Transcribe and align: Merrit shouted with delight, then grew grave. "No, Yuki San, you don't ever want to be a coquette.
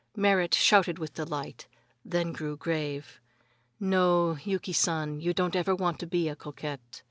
Merrit 0.15 0.55
shouted 0.55 0.97
with 0.97 1.13
delight, 1.13 1.67
then 2.03 2.33
grew 2.33 2.57
grave. 2.57 3.21
"No, 3.79 4.35
Yuki 4.43 4.73
San, 4.73 5.19
you 5.21 5.31
don't 5.31 5.55
ever 5.55 5.75
want 5.75 5.99
to 5.99 6.07
be 6.07 6.27
a 6.27 6.35
coquette. 6.35 6.99